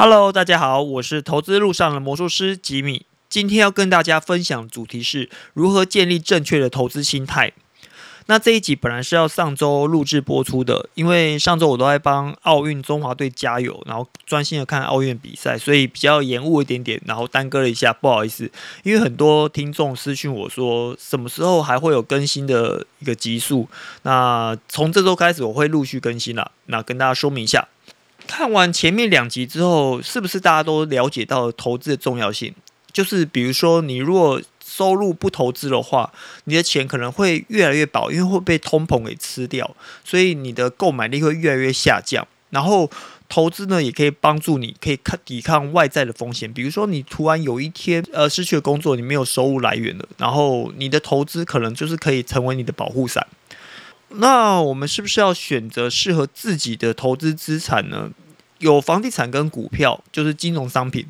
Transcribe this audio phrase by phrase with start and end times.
[0.00, 3.04] Hello，大家好，我是投资路上的魔术师吉米。
[3.28, 7.52] 今天要跟大家分享的主题是如何建立正确的投资心态。
[8.26, 18.48] 那这一集本来是要上周录制播出的，因为上周我都在帮奥运中华队加油，然后专心的看奥运比赛，所以比较延误一点点，然后耽搁了一下，不好意思。
[18.84, 23.66] 因为很多听众私讯我说，什么时候还会有更新的一个集数？
[24.02, 26.52] 那从这周开始我会陆续更新了。
[26.66, 27.66] 那跟大家说明一下，
[28.28, 32.54] 看完前面两集之后，是不是大家都了解到投资的重要性？
[32.92, 36.12] 就是比如说，你如果收入不投资的话，
[36.44, 42.26] 你的钱可能会越来越薄，因为会被通膨给吃掉，所以你的购买力会越来越下降。
[42.50, 42.90] 然后
[43.28, 53.26] 投资呢，也可以帮助你可以抗抵抗外在的风险，比如说你突然有一天呃失去了工作，你没有收入来源了，然后你的投资可能就是可以成为你的保护伞。
[54.10, 58.10] 那我们是不是要选择适合自己的投资资产呢？
[58.58, 61.06] 有房地产跟股票，就是金融商品。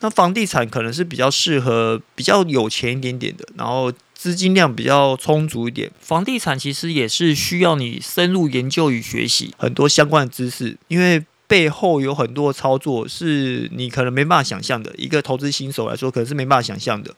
[0.00, 5.90] 那房地产可能是比较适合比较有钱一点点的，然后资金量比较充足一点。
[6.00, 14.94] 房地产其实也是需要你深入研究与学习很多相关的知识，因为背后有很多操作是你可能没办法想象的。
[14.96, 17.14] 一个投资新手来说，可能是没办法想象的。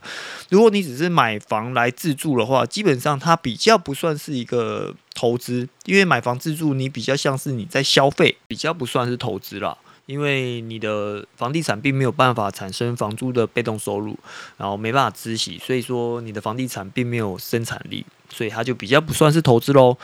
[0.51, 9.77] 如果你只是买房来自住的话，基本上它比较不算是一个投资，因为买房自住你比较像是你在消费，比较不算是投资啦。
[10.07, 14.19] 因为你的房地产并没有办法产生房租的被动收入，
[14.57, 19.99] 然后没办法孳息，所以说你的房地产并没有生产力，所以它就比较不算是投资喽。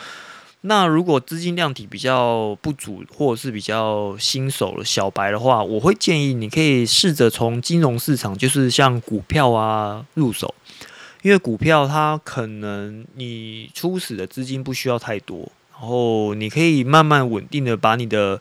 [0.61, 10.53] 那如果资金量体比较不足，或者是比较新手小白的话，我会建议你可以试着从金融市场，就是像股票啊入手，
[11.27, 18.39] 因为股票它可能你初始的资金不需要太多，然后你可以慢慢稳定的把你的。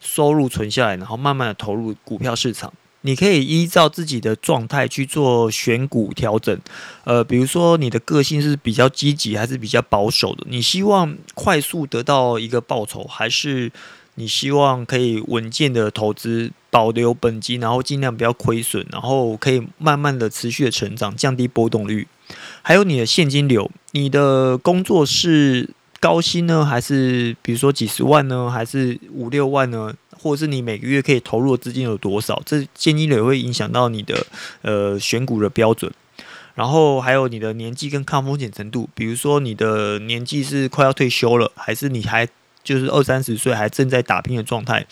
[0.00, 2.72] 收入存下来，然后慢慢的投入股票市场。
[3.00, 6.56] 你可以依照自己的状态去做选股调整。
[7.02, 10.46] 呃，比如说你的个性是比较积极还是比较保守的？
[10.48, 13.72] 你希望快速得到一个报酬，还是
[14.14, 22.06] 你希望可以稳健的投资，保留本金，然后尽量不要亏损，然后可以慢慢的持续的成长，降低波动率。
[22.68, 25.70] 还有你的现金流，你的工作是。
[26.00, 29.92] 高薪呢，还是比如说几十万呢，还是五六万呢？
[30.16, 32.40] 或者是你每个月可以投入的资金有多少？
[32.46, 34.24] 这现金流会影响到你的
[34.62, 35.92] 呃选股的标准。
[36.54, 42.28] 然后还有你的年纪跟抗风险程度，比如说你的年纪是快要退休了，还是你还
[42.62, 44.86] 就是二三十岁还正在打拼的状态？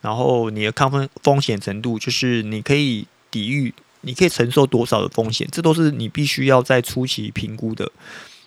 [0.00, 3.74] 然后你的抗风风险程度，就是你可以抵御，
[4.06, 5.46] 你可以承受多少的风险？
[5.50, 7.90] 这都是你必须要在初期评估的。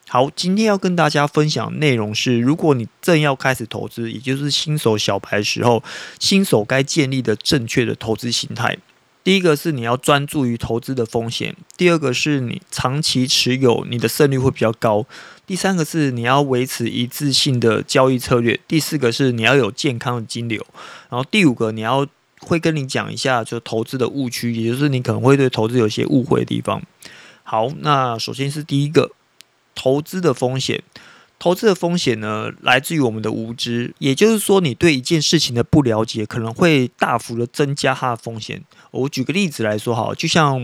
[0.07, 5.83] 好，今天要跟大家分享内容是：如果你正要开始投资，也就是新手小白的时候，
[6.17, 8.77] 新手该建立的正确的投资心态。
[9.21, 15.03] 第一个是你要专注于投资的风险；第二个是你长期持有，你的胜率会比较高；
[15.45, 20.59] 第三个是你要维持一致性的交易策略；第四个是你要有健康的金流；
[21.09, 22.07] 然后第五个你要
[22.49, 26.81] 会跟你讲一下，就投资的误区，也就是你可能会对投资有些误会的地方。
[27.43, 29.11] 好，那首先是第一个。
[29.75, 30.83] 投资的风险，
[31.37, 38.61] 投资的风险呢，来自于我们的无知，也就是说，你对一件事情的不了解，可能会大幅的增加它的风险。
[38.91, 40.61] 我举个例子来说，哈，就像，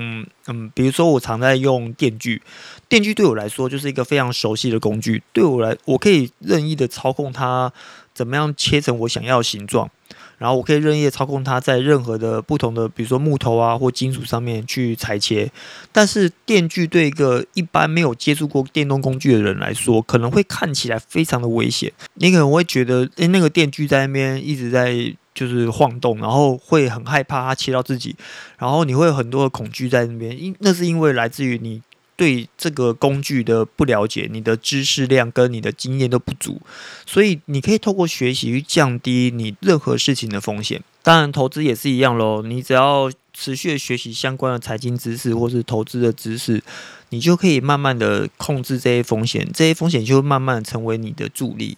[0.48, 2.42] 嗯，比如说我常在用电锯，
[2.90, 7.72] 电锯对我来说就是一个非常熟悉的工具，对我来，我可以任意的操控它，
[8.14, 9.90] 怎么样切成我想要的形状。
[10.38, 15.52] 然后我可以任意操控它，在任何的不同的，比如说木头啊或金属上面去裁切。
[15.92, 21.92] 但是电锯对一个一般没有接触过电动工具的人来说，可能会看起来非常的危险。
[22.16, 28.16] 你可能会觉得，诶，那个电锯在那边一直在就是晃动，然后会很害怕它切到自己，
[28.58, 30.42] 然后你会有很多的恐惧在那边。
[30.42, 31.82] 因那是因为来自于你。
[32.16, 36.62] 对这个工具的不了解，你的知识量跟你的经验都不足，
[37.06, 40.82] 所以你可以透过学习去降低你任何事情的风险。
[41.04, 42.42] 当然，投资也是一样喽。
[42.42, 46.64] 你只要持续的学习相关的财经知识或是投资的知识，
[47.10, 51.78] 你就可以慢慢的控制这些风险，这些风险就会慢慢成为你的助力。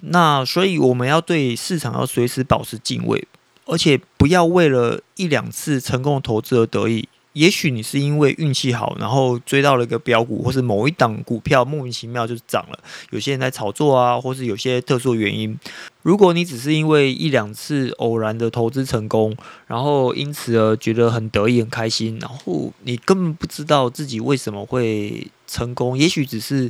[0.00, 3.28] 那所以我们要对市场要随时保持敬畏，
[3.66, 7.08] 而且不要为了一两次成功的投资而得意。
[7.38, 12.78] 也许你是因为运气好，然后追到了一个标股，或是某一档股票莫名其妙就涨了。
[13.10, 15.56] 有些人在炒作啊，或是有些特殊原因。
[16.02, 19.36] 如果你只是因为一两次偶然的投资成功，
[19.68, 25.96] 然后因此而觉得很得意、很开心，然后你根本不知道自己为什么会成功。
[25.96, 26.68] 也许只是。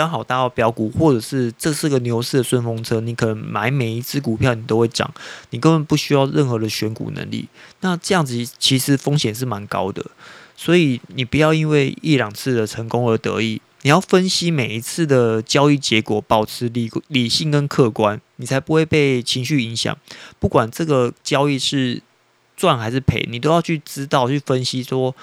[0.00, 5.12] 刚好搭到标股，或者是这是个牛市的顺风车，你可能买每一只股票你都会涨，
[5.50, 7.46] 你根本不需要任何的选股能力。
[7.82, 10.02] 那这样子其实风险是蛮高的，
[10.56, 19.94] 所以你不要因为一两次的成功而得意，你要分析每一次的交易结果，保持理理性跟客观，你才不会被情绪影响。
[20.38, 22.02] 不管这个交易是
[22.56, 25.14] 赚还是赔，你都要去知道去分析说。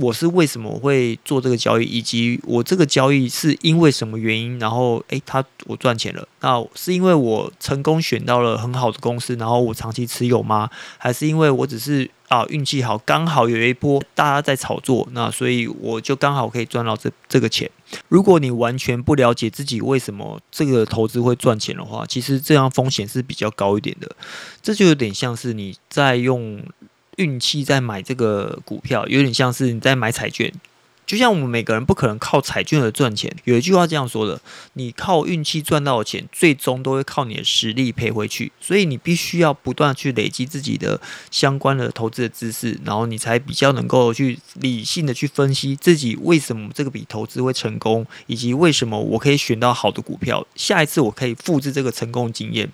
[0.00, 4.58] 我是为什么会做这个交易，以及我这个交易是因为什么原因？
[4.58, 10.70] 然后，诶，他我赚钱了，那是因为我成功选到了很好的公司，然后我长期持有吗？
[10.98, 17.70] 还是因为我只是啊运气好，刚好有一波大家在炒作，那所以我就刚好可以赚到这这个钱？
[18.08, 24.10] 如果你完全不了解自己为什么这个投资会赚钱的话，其实这样风险是比较高一点的。
[24.62, 26.62] 这就有点像是你在用。
[27.16, 30.52] 运气在买这个股票，有点像是你在买彩券。
[31.04, 33.30] 就像我们每个人不可能靠彩券而赚钱。
[33.44, 34.40] 有一句话这样说的：
[34.74, 38.52] 你靠运气赚到的钱，最终都会靠你的实力赔回去。
[38.60, 40.98] 所以你必须要不断去累积自己的
[41.30, 50.46] 相关的投资的知识，然后你才比较能够去理性的去分析自己为什么这个笔投资会成功，以及为什么我可以选到好的股票。
[50.54, 52.70] 下一次我可以复制这个成功经验。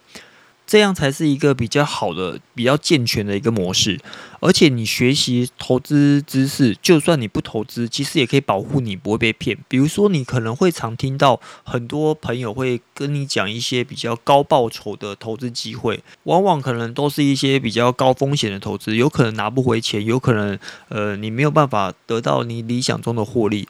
[0.68, 3.98] 这样才是一个比较好的、比较健全的一个模式。
[4.40, 9.56] 而且你学习投资知识，就算你不投资，其实也可以保护你不会被骗。
[9.66, 20.56] 比如说，你可能会常听到很多朋友会跟你讲一些比较高报酬的投资机会，往往可能都是一些比较高风险的投资，有可能拿不回钱，有可能
[20.90, 23.66] 呃你没有办法得到你理想中的获利。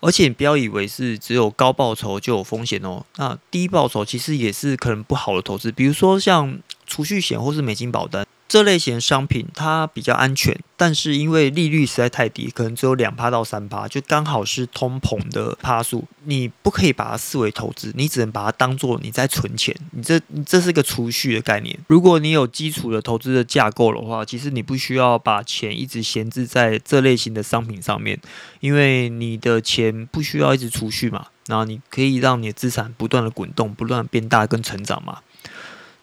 [0.00, 8.26] 而且你不要以为是只有高报酬就有风险哦，那低报酬其实也是可能不好的投资，比如说像储蓄险或是美金保单。
[8.50, 21.78] 这类型商品它比较安全，但是因为利率实在太低，可能只有两趴到三趴，就刚好是通膨的趴数，你不可以把它视为投资，你只能把它当做你在存钱，你这你这是个储蓄的概念。
[21.86, 28.20] 如果你有基础的投资的架构的话，其实你不需要把钱一直闲置在这类型的商品上面，
[28.58, 35.20] 因为你的钱不需要一直储蓄嘛，然后你可以让你的资产不断的滚动，不断变大跟成长嘛。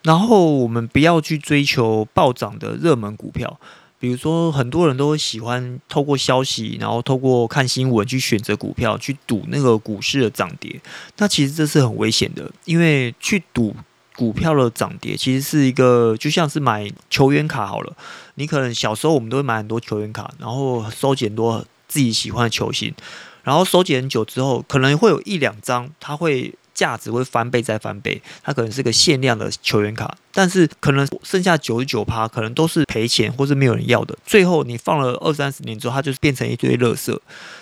[0.08, 3.60] 然后我们不要去追求暴涨的热门股票，
[4.00, 10.80] 比如说很多人都喜欢透过消息，然后透过看新闻去选择股票，去赌那个股市的涨跌。
[11.18, 13.76] 那其实这是很危险的，因为去赌
[14.16, 17.94] 股票的涨跌，其实是一个就像是买球员卡好了。
[18.36, 22.94] 你可能小时候我们都会买很多球员卡，然后收集很多自己喜欢的球星，
[23.42, 26.54] 然后收集很久之后，可能会有一两张它会。
[26.78, 34.16] 价值会翻倍再翻倍，它可能是个限量的球员卡，但是可能剩下九十九趴，可能都是赔钱或是没有人要的。
[34.24, 37.18] 最后你放了二三十年之后，它就是变成一堆垃圾。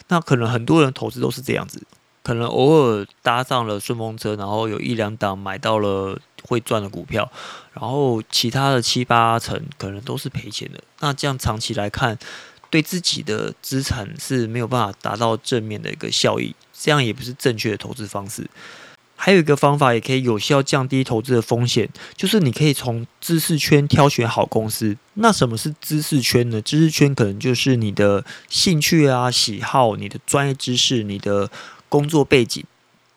[0.08, 1.82] 那可能很多人投资都是这样子，
[2.22, 7.26] 可能偶尔搭上了顺风车，然后有一两档买到了会赚的股票，
[7.72, 10.78] 然后其他的七八成可能都是赔钱的。
[11.00, 12.18] 那这样长期来看，
[12.68, 18.46] 对自己的资产是没有办法达到正面的一个效益，这样也不是正确的投资方式。
[19.18, 24.96] 还有一个方法也可以有效降低投资的风险，就是你可以从知识圈挑选好公司。
[25.14, 26.60] 那什么是知识圈呢？
[26.60, 31.50] 知识圈可能就是你的兴趣啊、喜好、你的专业知识、你的
[31.88, 32.62] 工作背景，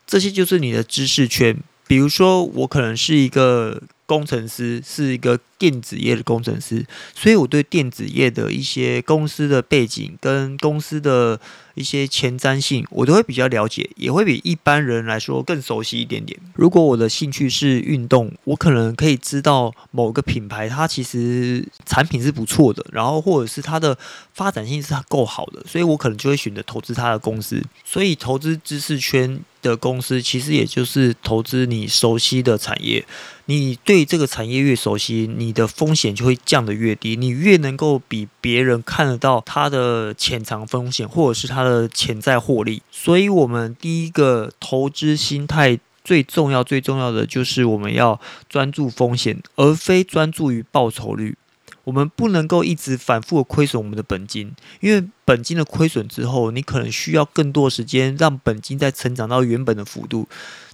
[0.06, 1.56] 这些就是你的知识圈。
[1.86, 11.38] 比如说，我可能是一个工程师，是一个电子业的工程师，所以我对电子业的一些公司的背景跟公司的。
[11.80, 16.38] 一些前瞻性，我都会比较了解，也会比一般人来说更熟悉一点点。
[16.54, 23.96] 如果我的兴趣是运动，我可能可以知道某个品牌它其实产品是不错的，然后或者是它的
[24.34, 27.62] 发展性是够好的，所以我可能就会选择投资它的公司。
[27.84, 33.04] 所以投资知识圈的公司，其实也就是投资你熟悉的产业。
[33.46, 42.82] 你对这个产业越熟悉，你的风险就会降得越低，你越能够比别人看得到它的潜藏风险，或者是它的潜在获利。
[42.90, 51.36] 所以，我们第一个投资心态最重要、最重要的就是我们要专注风险，而非专注于报酬率。
[51.84, 60.28] 我们不能够一直反复的亏损我们的本金，因为本金的亏损之后，你可能需要更多时间让本金再成长到原本的幅度。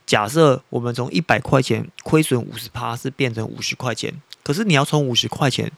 [0.05, 4.13] 假设我们从一百块钱亏损五十趴，是变成五十块钱，
[4.43, 5.71] 可是你要从五十块钱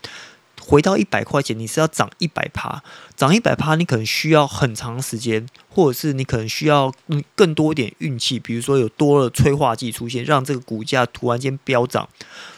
[0.68, 2.82] 回到一百块钱，你是要涨一百趴，
[3.16, 6.92] 涨一百趴，你可能需要很长时间，或者是你可能需要
[7.34, 12.06] 更多一点运气，比如说有多了催化剂出现，让这个股价突然间飙涨。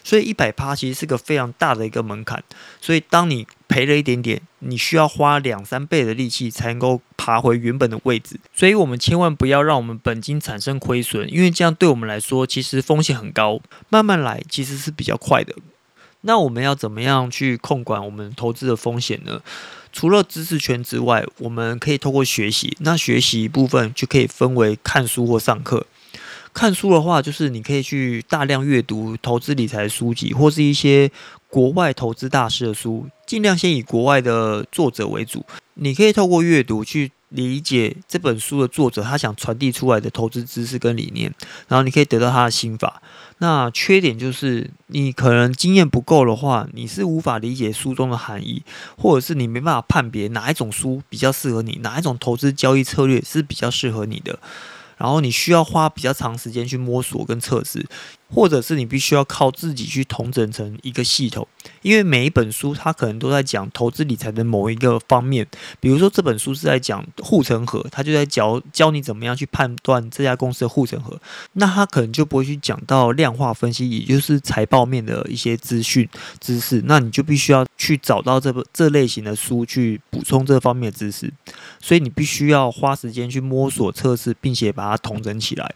[0.03, 2.43] 所以一百趴其实是个非常大的一个门槛。
[2.81, 8.41] 所以当你赔了一点点，你需要花两三倍的力气才能够爬回原本的位置。
[8.53, 13.61] 所以，我们千万不要让我们本金产生亏损，因为这样对我们来说其实风险很高。
[13.89, 15.55] 慢慢来其实是比较快的。
[16.23, 19.41] 那我们要怎么样去控管我们投资的风险呢？
[19.93, 22.77] 除了知识圈之外，我们可以透过学习。
[22.81, 25.87] 那学习部分就可以分为看书或上课。
[26.53, 31.11] 看书的话，就是你可以去大量阅读投资理财书籍，或是一些
[31.49, 35.45] 国外投资大师的书，尽量先以国外的作者为主。
[35.75, 37.13] 你可以透过阅读去。
[37.31, 41.33] 理解这本书的作者他想传递出来的投资知识跟理念，
[41.69, 43.01] 然后你可以得到他的心法。
[43.43, 48.63] 那缺点就是你可能经验不够的话，你是无法理解书中的含义，
[48.99, 54.39] 或者是你没办法判别哪一种书比较适合你，哪一种投资交易策略是比较适合你的。
[54.99, 57.87] 然后你需要花比较长时间去摸索跟测试。
[58.33, 61.47] 或者是你必须要靠自己去统整成一个系统，
[61.83, 65.47] 因为每一本书它可能都在讲投资理财的某一个方面。
[65.81, 71.21] 比如说这本书是在讲护城河，它就在教教你怎么样去判断这家公司的护城河。
[71.55, 76.09] 那它可能就不会去讲到量化分析，也就是财报面的一些资讯
[76.39, 76.83] 知识。
[76.87, 81.33] 那你就必须要去找到这个这类型的书去补充这方面的知识。
[81.81, 85.75] 所以你必须要花时间去摸索测试，并且把它统整起来。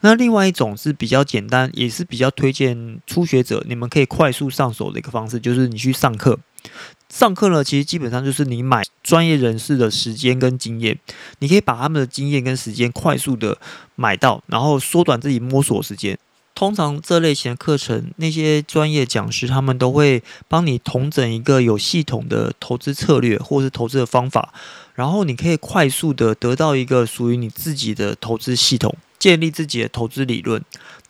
[0.00, 6.38] 那另外一种是比较简单，也是比较推荐初学者，你们可以快速上手的一个方式，就是你去上课。
[7.08, 10.98] 上课呢，其实基本上就是你买专业人士的时间跟经验，
[11.40, 13.58] 你可以把他们的经验跟时间快速的
[13.96, 16.16] 买到，然后缩短自己摸索时间。
[16.54, 24.52] 通常这类型的课程，那些专业讲师他们都会帮你统整一个有系统的投资策略或是投资的方法，
[24.94, 28.94] 然后你可以快速的得到一个属于你自己的投资系统。
[29.20, 30.64] 建立自己的投资理论，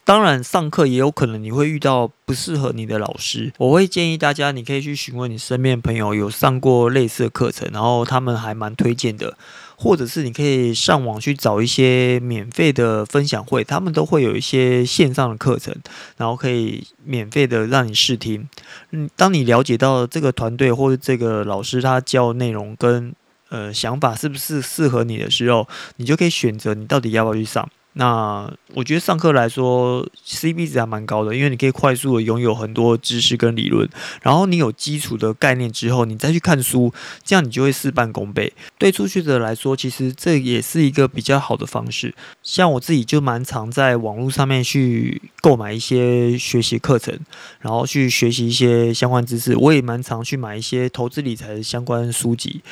[0.04, 3.52] 当然上课也有可能你会遇到不适合你的老师。
[3.56, 9.36] 我会建议大家，你可以去询问你身边朋友有上过类似的课程，然后他们还蛮推荐的，
[9.76, 15.72] 或者是你可以上网去找一些免费的分享会，他们都会有一些线上的课程，
[16.16, 18.48] 然后可以免费的让你试听。
[18.90, 23.14] 嗯，当你了解到这个团队或者这个老师他教内容跟
[23.50, 27.68] 呃想法是不是适合你的时候，你就可以选择你到底要不要去上。
[27.94, 33.88] 那我觉得上课来说，CP 值还蛮高的，因为你可以快速的拥有很多知识跟理论，
[34.22, 36.92] 然后你有基础的概念之后，你再去看书，
[37.24, 38.52] 这样你就会事半功倍。
[38.78, 42.14] 对初学者来说，其实这也是一个比较好的方式。
[42.44, 47.18] 像我自己就蛮常在网络上面去购买一些学习课程，
[47.58, 49.56] 然后去学习一些相关知识。
[49.56, 52.62] 我也蛮常去买一些投资理财的相关书籍，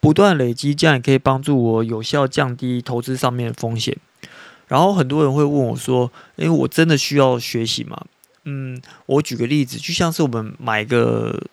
[0.00, 3.94] 不断累积，这样也可以帮助我有效降低投资上面的风险。
[4.68, 8.04] 然后很多人会问我说：“因为，我真的需要学习吗？”
[8.44, 11.44] 嗯，我举个例子，就像是我们买个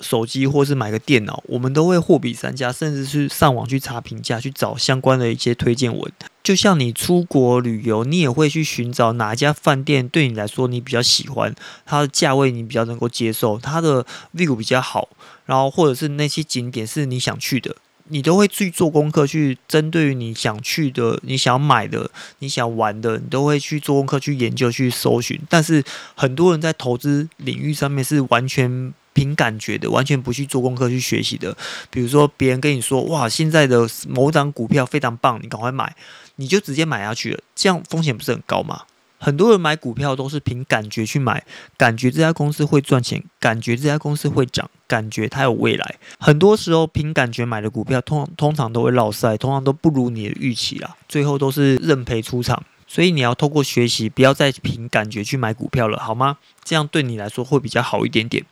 [0.00, 6.12] 手机或是买个电脑，我们都会货比三家，甚至是上网去查评价，去找相关的一些推荐文。
[6.42, 15.08] 就像你出国旅游，你也会去寻找哪一家饭店对你来说你比较喜欢，它的价位你比较能够接受，它的 view 比较好，
[15.44, 17.76] 然后或者是那些景点是你想去的。
[18.08, 25.40] 你都会去做功课，去针对于你想去的、你想买的、你想玩的，你都会去做功课、去研究、去搜寻。
[25.48, 25.82] 但是
[26.14, 31.56] 很多人在投资领域上面是完全凭感觉的，完全不去做功课、去学习的。
[31.90, 35.96] 比如说，别人跟你说：“哇，现在的某档股票非常棒，你赶快买。”
[36.38, 38.82] 你就直接买下去了，这样风险不是很高吗？
[39.18, 41.44] 很多人买股票都是凭感觉去买，
[41.76, 45.96] 感觉这家公司会赚钱，感觉这家公司会涨，感觉它有未来。
[46.18, 52.62] 很多时候凭感觉买的股票，通通常都会落赛，通常都不如你的预期啦，最后都是认赔出场。
[52.88, 56.38] 所以你要透过学习，不要再凭感觉去买股票了，好吗？
[56.62, 58.44] 这样对你来说会比较好一点点。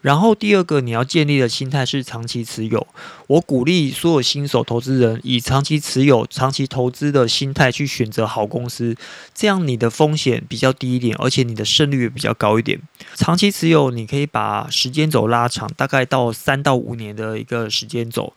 [0.00, 2.86] 然后第二个你要建立的心态是长期持有。
[3.26, 8.96] 我鼓励所有新手投资人以长期持有、长期投资的心态去选择好公司，
[9.34, 12.80] 这样你的风险比较低一点，而且你的胜率也比较高一点。
[13.16, 18.32] 长期持有，你可以把时间轴拉长，大概到三到五年的一个时间轴，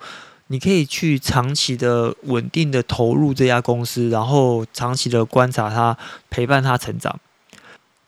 [0.48, 5.96] 你可以去长期的稳定的投入这家公司，然后长期的观察它，
[6.30, 7.20] 陪伴它成长。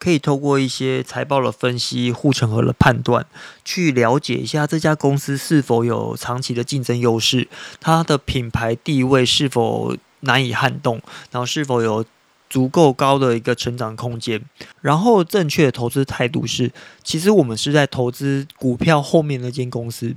[0.04, 3.26] 可以透过一些财报的分析、护城河的判断，
[3.64, 7.48] 去了解一下这家公司是否有长期的竞争优势，
[7.80, 12.04] 它的品牌地位是否难以撼动，然后是否有
[12.50, 14.42] 足够高的一个成长空间。
[14.82, 16.70] 然后正确的投资态度是，
[17.02, 20.14] 其实我们是在投资股票后面那间公司，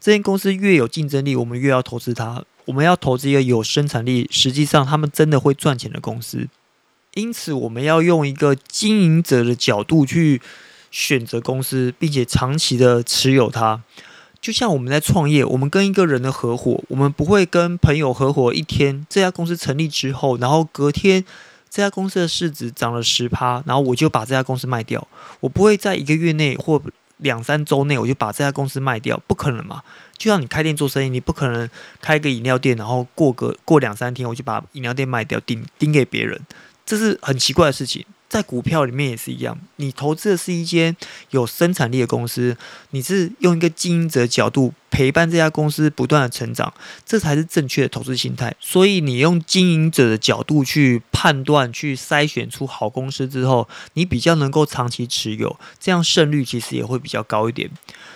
[0.00, 2.44] 这间公司越有竞争力，我们越要投资它。
[2.64, 6.48] 我们要投资一个有生产力，实际上他们真的会赚钱的公司。
[7.14, 10.40] 因此，我们要用一个经营者的角度去
[10.90, 13.82] 选择公司，并且长期的持有它。
[14.40, 21.24] 就像我们在创业，我们跟一个人的合伙，我们不会跟朋友合伙一天，这家公司成立之后，然后隔天
[21.68, 25.04] 这家公司的市值涨了十趴，然后我就把这家公司卖掉。
[25.40, 26.80] 我不会在一个月内或
[27.16, 29.82] 两三周内我就把这家公司卖掉，不可能嘛？
[30.16, 31.68] 就像你开店做生意，你不可能
[32.00, 36.40] 开个饮料店，然后过个过两三天我就把饮料店卖掉，顶顶给别人，
[36.88, 38.02] 这是很奇怪的事情。
[38.30, 40.94] 在股票里面也是一样，你投资的是一间
[41.30, 42.56] 有生产力的公司，
[42.90, 46.72] 你是用一个经营者角度陪伴这家公司不断的成长，
[47.06, 48.54] 这才是正确的投资心态。
[48.58, 57.70] 所以你用经营者的角度去判断、去筛选出好公司之后，你比较能够长期持有，这样胜率其实也会比较高一点。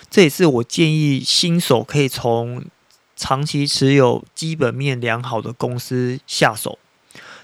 [0.09, 2.63] 这也是我建议新手可以从
[3.15, 6.77] 长期持有基本面良好的公司下手。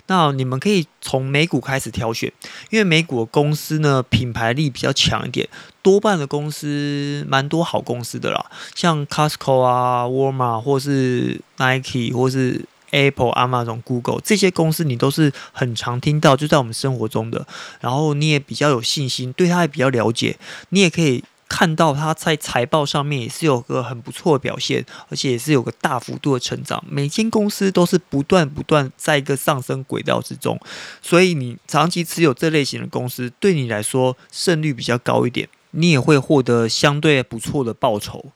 [0.09, 2.33] 那你们可以从美股开始挑选，
[2.71, 5.47] 因为美股的公司呢品牌力比较强一点，
[5.83, 17.45] 多半的公司蛮多好公司的啦，像 Costco 啊、Walmart 或是 Nike 或是 Apple、Amazon、Google 这些公司，你都是很常听到，就在我们生活中的，
[17.79, 20.37] 然后你也比较有信心，对它也比较了解，
[20.69, 21.23] 你也可以。
[21.49, 26.81] 看到它在财报上面也是有个很不错的表现，而且也是有个大幅度的成长。
[26.87, 30.57] 每间公司都是不断不断在一个上升轨道之中，
[31.01, 38.31] 所以你长期持有这类型的公司，对你来说胜率比较高一点，你也会获得相对不错的报酬。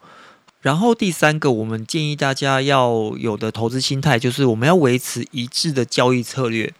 [0.61, 6.73] 然后第三个，我们建议大家要有的投资心态，就是我们要维持一致的交易策略。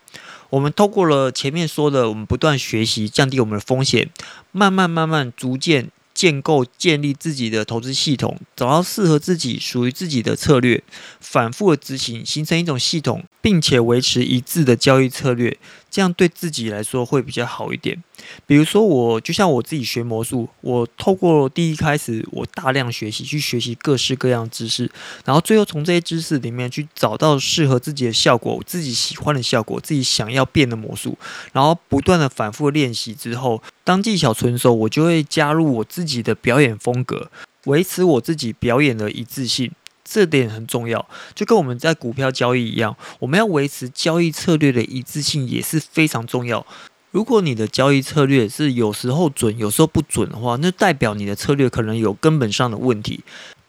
[0.50, 4.10] 我们透过了前面说的，我们不断学习，降低我们的风险，
[4.52, 5.90] 慢慢慢慢逐渐。
[6.14, 10.84] 建构、建立自己的投资系统，找到适合自己、属于自己的策略，
[11.20, 15.58] 反复的执行，形成一种系统，并且维持一致的交易策略，
[15.94, 18.04] 这样对自己来说会比较好一点。
[18.48, 24.90] 比如说，我就像我自己学魔术，我透过第一开始，我大量学习，去学习各式各样的知识，
[25.24, 31.16] 然后最后从这些知识里面去找到适合自己的效果，自己喜欢的效果，自己想要变的魔术，
[31.52, 33.62] 然后不断的反复练习之后。
[33.86, 37.30] 当技巧成熟，我就会加入我自己的表演风格，
[37.66, 39.70] 维持我自己表演的一致性，
[40.14, 41.04] 这点很重要。
[41.34, 46.64] 就跟我们在股票交易一样，我们要维持交易策略的一致性也是非常重要。
[47.10, 53.22] 如果你的交易策略是有时候准，有时候不准的话，那代表你的策略可能有根本上的问题。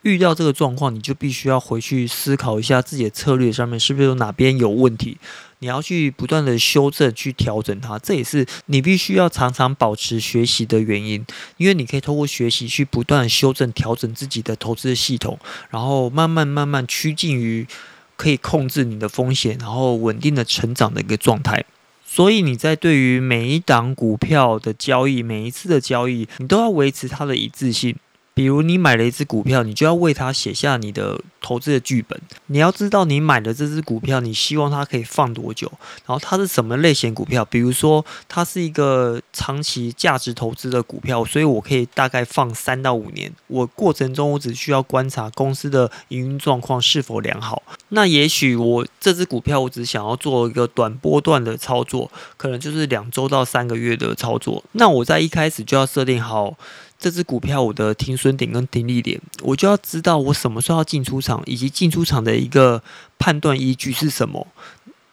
[0.02, 5.16] 遇到这个状况，你就必须要回去思考一下自己的策略上面是不是有哪边有问题，
[5.64, 7.98] 你要去不断的修正、去调整它。
[7.98, 11.24] 这也是你必须要常常保持学习的原因，
[11.56, 15.38] 因为你可以通过学习去不断修正、调整自己的投资系统，
[15.70, 17.66] 然后慢慢慢慢趋近于
[18.14, 21.64] 可以控制你的风险，然后稳定的成长的一个状态。
[22.04, 27.96] 所以你在对于每一档股票的交易、每一次的交易，你都要维持它的一致性。
[28.34, 32.20] 比如你买了一只股票，你就要为它写下你的投资的剧本。
[32.46, 35.70] 你要知道你买的这只股票，你希望它可以放多久，
[36.04, 37.44] 然后它是什么类型股票。
[37.44, 43.32] 比如说它是一个长期价值投资的股票，所以我可以大概放三到五年。
[43.46, 47.62] 我过程中我只需要观察公司的营运状况是否良好。
[47.90, 54.64] 那也许我这只股票我只想要做一个短波段的操作，可能就是两周到三个月的操作。
[54.72, 56.56] 那我在一开始就要设定好。
[56.98, 62.82] 这只股票我的停损点跟停利点，我就要知道我什么时候要进出场，以及进出场的一个
[63.18, 64.46] 判断依据是什么。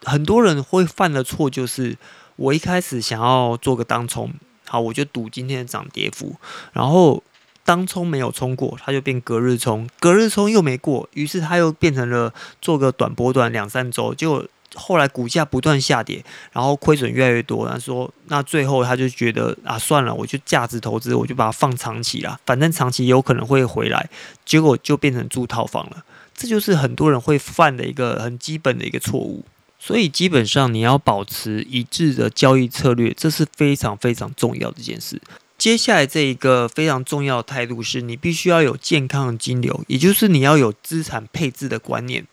[0.04, 1.98] 很多人会犯的错就是，
[2.38, 4.32] 我一开始想要做个当冲，
[4.68, 6.36] 好，我就赌今天的涨跌幅，
[6.72, 7.22] 然后
[7.66, 14.48] 当冲没有冲过，它就变隔日冲，隔日冲又没过，于是它又变成了做个短波段两三周，就。
[14.76, 17.68] 后来股价不断下跌，然后亏损越来越多。
[17.68, 24.10] 他说：“那最后他就觉得啊，算了，我就价值投资，我就把它放长期了，反正长期有可能会回来。”
[24.46, 26.04] 结果就变成住套房了。
[26.34, 29.46] 这就是很多人会犯的一个很基本的一个错误。
[29.78, 35.20] 所以基本上你要保持一致的交易策略，这是非常非常重要的一件事。
[35.58, 42.26] 接下来这一个非常重要的态度是你必须要有健康的金流，也就是你要有资产配置的观念。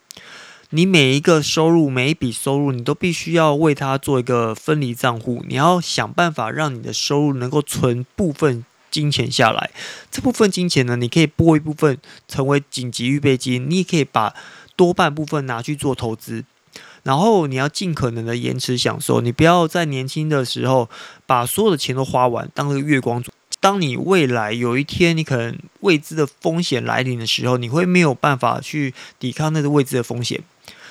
[0.70, 5.42] 你每一个收入，每一笔收入，你都必须要为它做一个分离账户。
[5.48, 9.70] 你要想办法让你的收入能够存部分金钱下来。
[10.10, 14.34] 这部分金钱呢，你可以拨一部分成为紧急预备金，你也可以把
[14.76, 16.44] 多半部分拿去做投资。
[17.02, 20.90] 然后你要尽可能的延迟享受，你不要在年轻的时候
[21.24, 23.32] 把所有的钱都花完，当个月光族。
[23.60, 30.40] 当你未来有一天你可能未知的风险来临的时候，你会没有办法去抵抗那个未知的风险。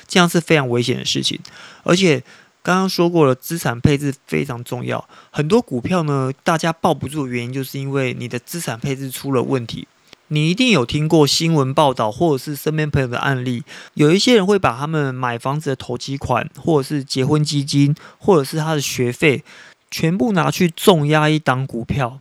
[0.08, 1.38] 这样是非常危险的事情，
[1.84, 2.24] 而且
[2.64, 5.06] 刚刚说过了，资产配置非常重要。
[5.32, 9.86] 很多股票呢，大家抱不住的原因，就是因为你的资产配置出了问题。
[10.30, 19.44] 你一定有听过新闻报道，或者是身边朋友的案例，有一些人会把他们买房子的投机款，或者是结婚基金，或者是他的学费，
[19.90, 22.20] 全部拿去重压一档股票，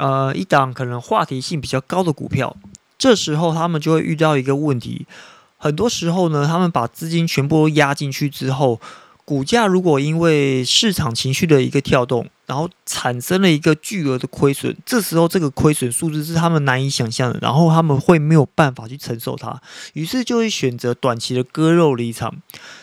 [0.00, 2.56] 呃，一档可能话题性比较高的股票。
[2.98, 5.06] 这时候他们就会遇到一个问题，
[5.58, 8.80] 很多时候呢，他们把资金全部都压进去之后。
[9.22, 22.34] 股价如果因为市场情绪的一个跳动，然后产生了一个巨额的亏损，这时候这个亏损数字是他们难以想象的，然后他们会没有办法去承受它，于是就会选择短期的割肉离场，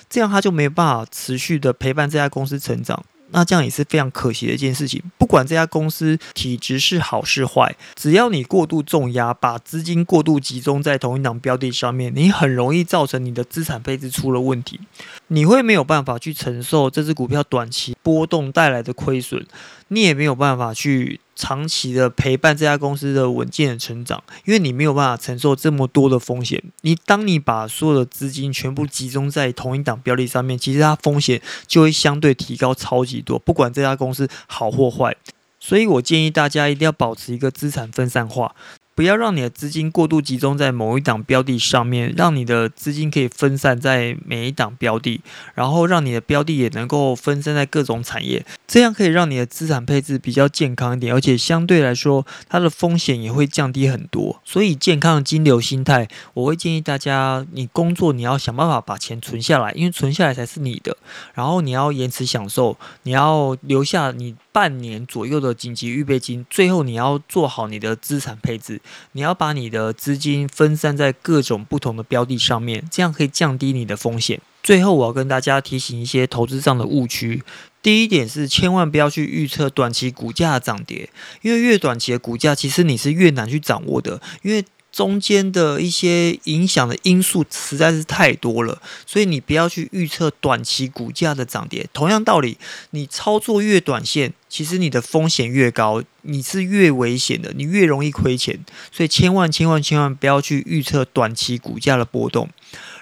[0.10, 3.04] 这样他就没有办法持续的陪伴这家公司成长。
[3.32, 5.02] 那这样也是非常可惜的一件事情。
[5.18, 14.80] 不管这家公司体质是好是坏，只要你过度重压，把资金过度集中在同一档标的上面，你很容易造成你的资产配置出了问题。
[15.28, 19.46] 你会没有办法去承受这只股票短期波动带来的亏损，
[19.90, 21.20] 你也没有办法去。
[21.40, 26.60] 长期的陪伴这家公司的稳健的成长，因为你没有办法承受这么多的风险。
[26.82, 33.38] 你当你把所有的资金全部集中在同一档标的上面，其实它风险就会相对提高超级多。
[33.38, 35.16] 不管这家公司好或坏，
[35.60, 38.56] 所以我建议大家一定要保持一个资产分散化。
[38.98, 45.22] 不要让你的资金过度集中在某一档标的上面，让你的资金可以分散在每一档标的，
[45.54, 54.42] 然后让你的标的也能够分散在各种产业，这样可以让你的资产配置比较健康一点，而且相对来说它的风险也会降低很多。
[54.44, 60.98] 所以健康的金流心态，我会建议大家，你工作你要想办法把钱存下来，因为存下来才是你的。
[61.36, 68.82] 然后你要延迟享受，你要留下你半年左右的紧急预备金，最后你要做好你的资产配置。
[69.12, 74.42] 你要把你的资金分散在各种不同的标的上面，这样可以降低你的风险。
[74.64, 77.44] 最后，我要跟大家提醒一些投资上的误区。
[77.84, 81.08] 第一点是，千万不要去预测短期股价涨跌，
[81.44, 84.66] 因为越短期的股价，其实你是越难去掌握的，因为。
[84.92, 91.88] 中间的一些影响的因素实在是太多了，所以你不要去预测短期股价的涨跌。
[91.94, 92.58] 同样道理，
[92.92, 98.60] 你操作越短线，其实你的风险越高，你是越危险的，你越容易亏钱。
[98.92, 102.50] 所以千万千万千万不要去预测短期股价的波动。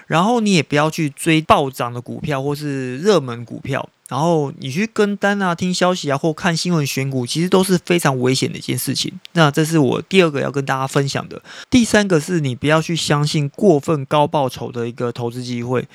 [0.06, 9.12] 然后你也不要去追暴涨的股票或是热门股票，然后你去跟单啊、听消息啊或看新闻选股，其实都是非常危险的一件事情。
[9.32, 11.42] 那这是我第二个要跟大家分享的。
[11.68, 15.88] 第三个是你不要去相信过分高报酬的一个投资机会。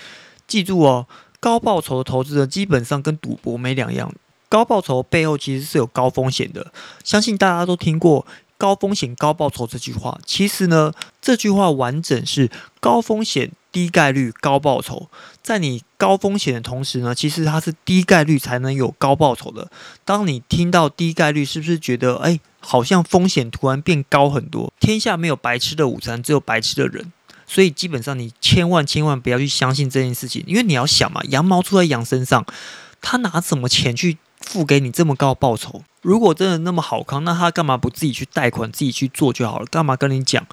[0.48, 1.08] 记住哦，
[1.40, 4.14] 高报酬的投资呢，基本上跟赌博没两样。
[4.50, 6.74] 高报酬背后其实是有高风险的，
[7.06, 8.26] 相信大家都听过。
[8.58, 12.48] 高风险高报酬这句话，其实呢，这句话完整是
[12.80, 15.10] 高风险低概率高报酬。
[15.42, 19.70] 在你高风险的同时呢，其实它是低概率才能有高报酬的。
[20.06, 24.72] 当你听到低概率，是不是觉得哎，好像风险突然变高很多？
[24.80, 27.12] 天下没有白吃的午餐，只有白吃的人。
[27.48, 32.46] 所以基本上你千万千万不要去相信这件事情，因为你要想嘛，羊毛出在羊身上，
[33.02, 34.18] 他拿什么钱去？
[34.42, 39.68] 付给你这么高报酬，如果真的那么好康，那他干嘛不自己去贷款，自己去做就好了？
[39.68, 40.44] 干嘛跟你讲，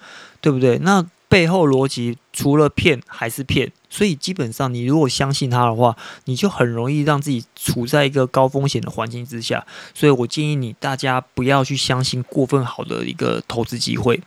[0.42, 0.78] 对不对？
[0.81, 9.66] 那背后逻辑除了骗还是骗，所以基本上你如果相信他的话，你就很容易让自己处在一个高风险的环境之下。
[9.92, 14.20] 所以我建议你大家不要去相信过分好的一个投资机会。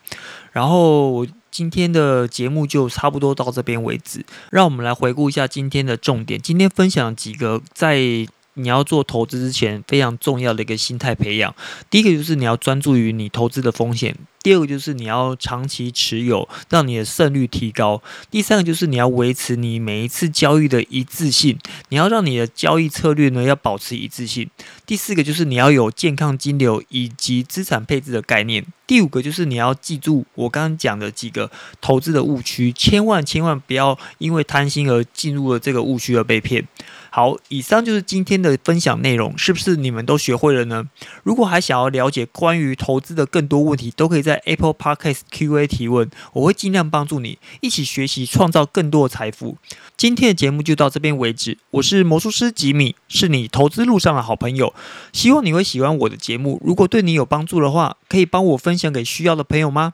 [0.52, 6.40] 然后我今天的节目就差不多到这边为止，让我们来回顾一下今天的重点。
[6.40, 8.28] 今天分享几个在。
[8.56, 11.56] 你要做投资之前非常重要的一个心态培养，
[11.90, 14.16] 第一个就是你要专注于你投资的风险。
[14.44, 18.02] 第二个就是你要长期持有，让你的胜率提高。
[18.32, 21.60] 第三个就是你要维持你每一次交易的一致性，
[21.90, 24.50] 你要让你的交易策略呢要保持一致性。
[24.84, 28.66] 第四个就是你要有健康金流以及资产配置的概念。
[28.88, 36.68] 第五个就是你要记住我刚刚讲的几个投资的误区，千万千万不要因为贪心而进入了这个误区而被骗。
[37.14, 40.90] 好，以上就是今天的分享内容，是不是你们都学会了呢？
[41.24, 44.42] 如果还想要了解关于投资的更多问题，都可以在。
[44.46, 49.58] Apple Podcast Q&A 提问，我会尽量帮助你一起学习，创造更多的财富。
[49.98, 51.58] 今天的节目就到这边为止。
[51.72, 54.74] 我是魔术师吉米，是你投资路上的好朋友。
[55.12, 56.60] 希望你会喜欢我的节目。
[56.66, 59.94] 如果对你有帮助的话，可以帮我分享给需要的朋友吗？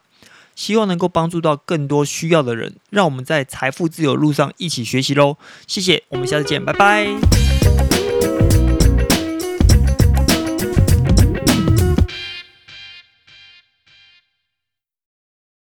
[0.57, 2.75] 希望能够帮助到更多需要的人。
[2.89, 5.37] 让我们在财富自由路上一起学习喽！
[5.67, 7.46] 谢谢，我们下次见，拜拜。